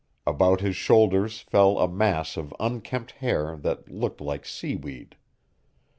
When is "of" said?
2.35-2.55